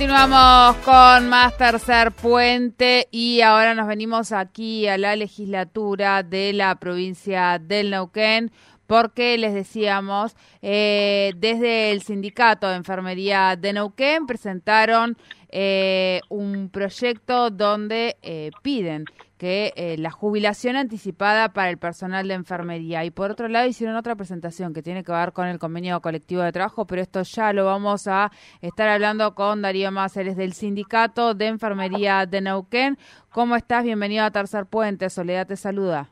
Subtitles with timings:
[0.00, 6.74] Continuamos con más tercer puente y ahora nos venimos aquí a la legislatura de la
[6.76, 8.50] provincia del Neuquén
[8.90, 15.16] porque les decíamos, eh, desde el sindicato de enfermería de Neuquén presentaron
[15.48, 19.04] eh, un proyecto donde eh, piden
[19.38, 23.04] que eh, la jubilación anticipada para el personal de enfermería.
[23.04, 26.42] Y por otro lado hicieron otra presentación que tiene que ver con el convenio colectivo
[26.42, 31.34] de trabajo, pero esto ya lo vamos a estar hablando con Darío Máceres del Sindicato
[31.34, 32.98] de Enfermería de Neuquén.
[33.28, 33.84] ¿Cómo estás?
[33.84, 35.08] Bienvenido a Tercer Puente.
[35.10, 36.10] Soledad te saluda.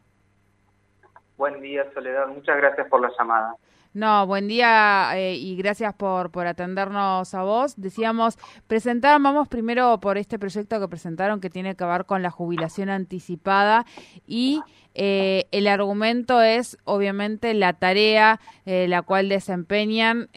[1.39, 2.27] Buen día, Soledad.
[2.27, 3.55] Muchas gracias por la llamada.
[3.95, 7.81] No, buen día eh, y gracias por, por atendernos a vos.
[7.81, 8.37] Decíamos,
[8.67, 12.91] presentar, vamos primero por este proyecto que presentaron que tiene que ver con la jubilación
[12.91, 13.87] anticipada
[14.27, 14.61] y
[14.97, 20.29] eh, el argumento es, obviamente, la tarea eh, la cual desempeñan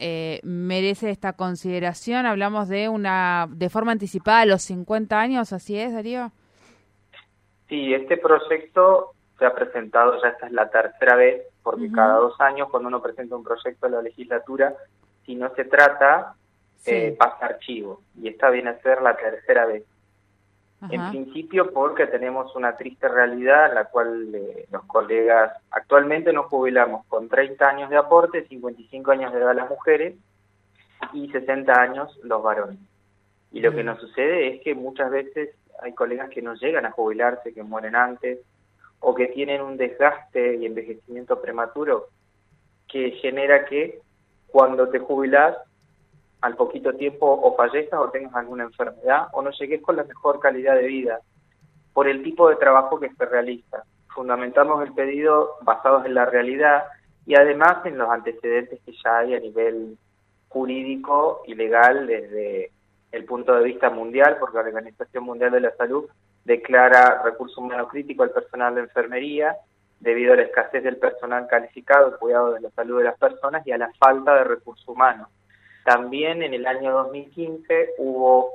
[0.44, 2.26] merece esta consideración.
[2.26, 6.30] Hablamos de una de forma anticipada a los 50 años, ¿así es, Darío?
[7.68, 12.40] Sí, este proyecto se ha presentado, ya esta es la tercera vez, porque cada dos
[12.40, 14.72] años cuando uno presenta un proyecto a la legislatura,
[15.26, 16.36] si no se trata,
[16.86, 18.02] eh, pasa archivo.
[18.20, 19.82] Y esta viene a ser la tercera vez.
[20.90, 26.46] En principio porque tenemos una triste realidad en la cual eh, los colegas actualmente nos
[26.46, 30.14] jubilamos con 30 años de aporte, 55 años de edad las mujeres
[31.12, 32.78] y 60 años los varones.
[33.50, 36.92] Y lo que nos sucede es que muchas veces hay colegas que no llegan a
[36.92, 38.38] jubilarse, que mueren antes,
[39.02, 42.06] o que tienen un desgaste y envejecimiento prematuro
[42.88, 44.00] que genera que
[44.46, 45.56] cuando te jubilas
[46.40, 50.40] al poquito tiempo o fallezcas o tengas alguna enfermedad o no llegues con la mejor
[50.40, 51.20] calidad de vida
[51.92, 53.84] por el tipo de trabajo que se realiza.
[54.14, 56.84] Fundamentamos el pedido basados en la realidad
[57.26, 59.96] y además en los antecedentes que ya hay a nivel
[60.48, 62.70] jurídico y legal desde
[63.10, 66.06] el punto de vista mundial, porque la Organización Mundial de la Salud
[66.44, 69.56] declara recurso humano crítico al personal de enfermería
[70.00, 73.64] debido a la escasez del personal calificado, el cuidado de la salud de las personas
[73.66, 75.28] y a la falta de recurso humano.
[75.84, 78.50] También en el año 2015 hubo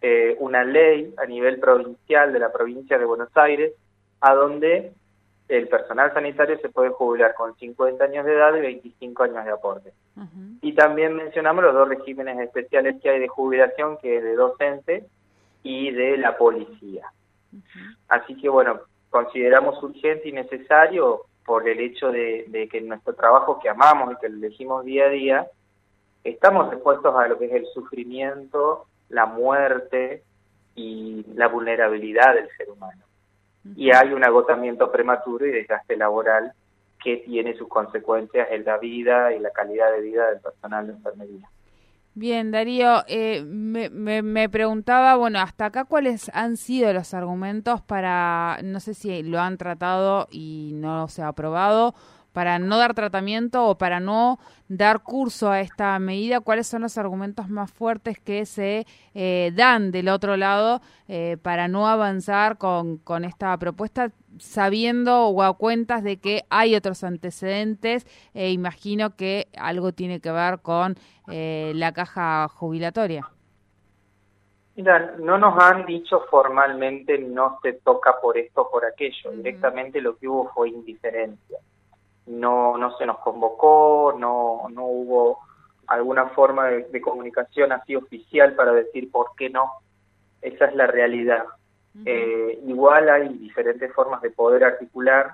[0.00, 3.72] eh, una ley a nivel provincial de la provincia de Buenos Aires
[4.20, 4.92] a donde
[5.48, 9.50] el personal sanitario se puede jubilar con 50 años de edad y 25 años de
[9.50, 9.92] aporte.
[10.62, 15.04] Y también mencionamos los dos regímenes especiales que hay de jubilación, que es de docente
[15.62, 17.12] y de la policía.
[18.08, 23.68] Así que bueno, consideramos urgente y necesario por el hecho de, que nuestro trabajo que
[23.68, 25.46] amamos y que elegimos día a día,
[26.24, 30.22] estamos expuestos a lo que es el sufrimiento, la muerte
[30.74, 33.02] y la vulnerabilidad del ser humano.
[33.76, 36.52] Y hay un agotamiento prematuro y desgaste laboral
[37.02, 40.92] que tiene sus consecuencias en la vida y la calidad de vida del personal de
[40.94, 41.48] enfermería.
[42.16, 48.60] Bien, Darío, eh, me, me, preguntaba, bueno, hasta acá cuáles han sido los argumentos para,
[48.62, 51.92] no sé si lo han tratado y no se ha aprobado,
[52.32, 54.38] para no dar tratamiento o para no
[54.68, 59.90] dar curso a esta medida, cuáles son los argumentos más fuertes que se eh, dan
[59.90, 66.02] del otro lado eh, para no avanzar con, con esta propuesta, sabiendo o a cuentas
[66.02, 70.96] de que hay otros antecedentes e imagino que algo tiene que ver con
[71.28, 73.28] eh, la caja jubilatoria.
[74.76, 80.00] Mira, no nos han dicho formalmente no se toca por esto o por aquello, directamente
[80.00, 81.58] lo que hubo fue indiferencia
[82.26, 85.40] no, no se nos convocó, no, no hubo
[85.86, 89.70] alguna forma de, comunicación así oficial para decir por qué no.
[90.40, 91.44] Esa es la realidad.
[92.04, 95.32] Eh, igual hay diferentes formas de poder articular.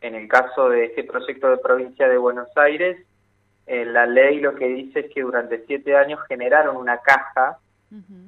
[0.00, 3.04] En el caso de este proyecto de provincia de Buenos Aires,
[3.66, 7.58] eh, la ley lo que dice es que durante siete años generaron una caja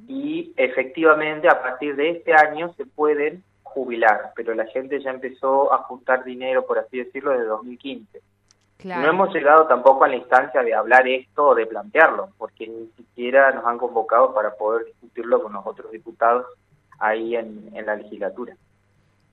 [0.08, 5.72] y efectivamente a partir de este año se pueden jubilar, pero la gente ya empezó
[5.72, 8.20] a juntar dinero, por así decirlo, desde 2015.
[8.84, 12.88] No hemos llegado tampoco a la instancia de hablar esto o de plantearlo, porque ni
[12.96, 16.46] siquiera nos han convocado para poder discutirlo con los otros diputados
[16.98, 18.56] ahí en, la legislatura.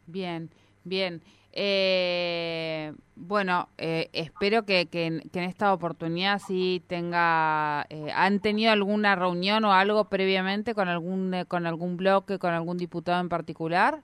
[0.08, 0.50] Bien,
[0.84, 1.22] Bien.
[1.52, 9.16] Eh, bueno, eh, espero que, que, en, esta oportunidad sí tenga, eh, ¿han tenido alguna
[9.16, 14.02] reunión o algo previamente con algún eh, con algún bloque, con algún diputado en particular?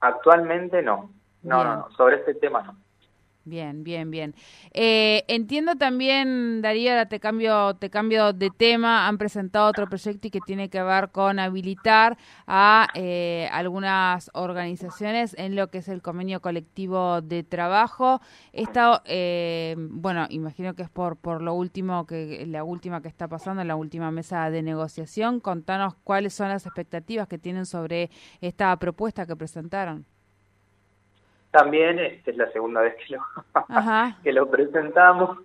[0.00, 1.10] Actualmente no,
[1.42, 2.76] no, no, no, sobre este tema no.
[3.46, 4.34] Bien, bien, bien.
[4.72, 9.06] Eh, entiendo también, Darío, ahora te cambio, te cambio de tema.
[9.06, 15.34] Han presentado otro proyecto y que tiene que ver con habilitar a eh, algunas organizaciones
[15.38, 18.22] en lo que es el convenio colectivo de trabajo.
[18.54, 23.28] Esta, eh, bueno, imagino que es por por lo último que la última que está
[23.28, 25.40] pasando, la última mesa de negociación.
[25.40, 30.06] Contanos cuáles son las expectativas que tienen sobre esta propuesta que presentaron.
[31.54, 33.22] También esta es la segunda vez que lo,
[34.24, 35.38] que lo presentamos,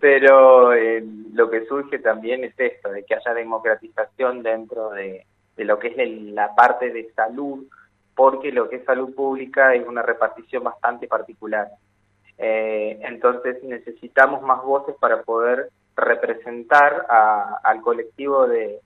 [0.00, 1.04] pero eh,
[1.34, 5.26] lo que surge también es esto, de que haya democratización dentro de,
[5.58, 7.66] lo que es la parte de salud,
[8.14, 11.68] porque lo que es salud pública es una repartición bastante particular.
[12.38, 17.06] Eh, entonces necesitamos más voces para poder representar
[17.62, 18.80] al colectivo de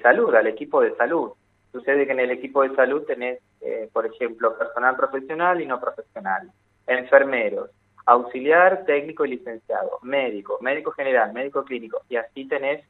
[0.00, 1.32] salud, al equipo de salud.
[1.70, 5.80] Sucede que en el equipo de salud tenés, eh, por ejemplo, personal profesional y no
[5.80, 6.50] profesional,
[6.86, 7.70] enfermeros,
[8.06, 12.84] auxiliar, técnico y licenciado, médico, médico general, médico clínico, y así tenés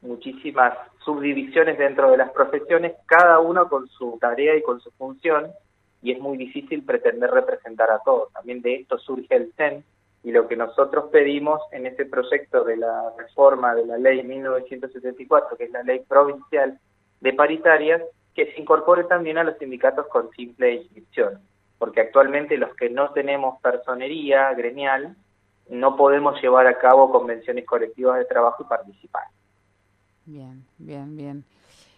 [0.00, 5.50] muchísimas subdivisiones dentro de las profesiones, cada uno con su tarea y con su función,
[6.02, 8.32] y es muy difícil pretender representar a todos.
[8.32, 9.84] También de esto surge el CEN,
[10.24, 15.56] y lo que nosotros pedimos en este proyecto de la reforma de la ley 1974,
[15.56, 16.78] que es la ley provincial
[17.20, 18.02] de paritarias,
[18.34, 21.40] que se incorpore también a los sindicatos con simple inscripción,
[21.78, 25.16] porque actualmente los que no tenemos personería gremial
[25.68, 29.24] no podemos llevar a cabo convenciones colectivas de trabajo y participar.
[30.26, 31.44] Bien, bien, bien.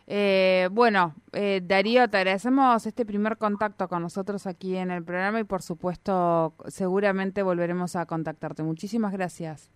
[0.08, 5.40] Eh, bueno, eh, Darío, te agradecemos este primer contacto con nosotros aquí en el programa
[5.40, 8.62] y por supuesto seguramente volveremos a contactarte.
[8.62, 9.70] Muchísimas gracias.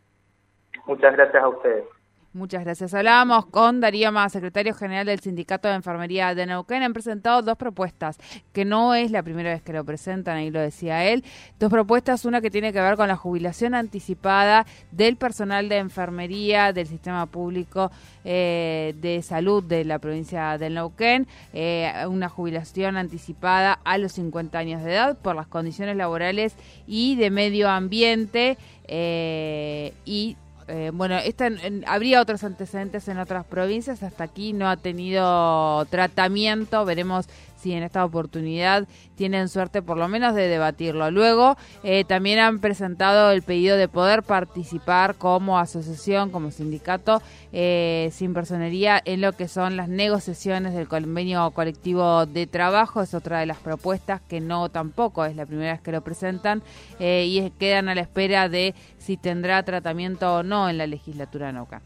[0.87, 1.85] Muchas gracias a ustedes.
[2.33, 2.95] Muchas gracias.
[2.95, 6.85] Hablábamos con Darío Más, secretario general del Sindicato de Enfermería de Neuquén.
[6.85, 8.19] Han presentado dos propuestas,
[8.53, 11.25] que no es la primera vez que lo presentan, ahí lo decía él.
[11.59, 16.73] Dos propuestas, una que tiene que ver con la jubilación anticipada del personal de enfermería
[16.73, 17.91] del sistema público
[18.25, 24.57] eh, de salud de la provincia de Neuquén, eh, una jubilación anticipada a los 50
[24.57, 26.55] años de edad por las condiciones laborales
[26.87, 28.57] y de medio ambiente
[28.87, 30.37] eh, y
[30.71, 31.49] eh, bueno, esta,
[31.87, 37.27] habría otros antecedentes en otras provincias, hasta aquí no ha tenido tratamiento, veremos
[37.61, 38.87] si en esta oportunidad
[39.17, 41.11] tienen suerte por lo menos de debatirlo.
[41.11, 47.23] Luego eh, también han presentado el pedido de poder participar como asociación, como sindicato
[47.53, 53.03] eh, sin personería en lo que son las negociaciones del convenio colectivo de trabajo.
[53.03, 56.63] Es otra de las propuestas que no tampoco es la primera vez que lo presentan
[56.99, 61.53] eh, y quedan a la espera de si tendrá tratamiento o no en la legislatura
[61.53, 61.83] NOCA.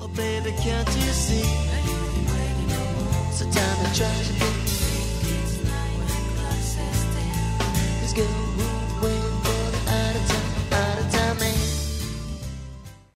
[0.00, 0.08] Oh,
[8.18, 8.67] girl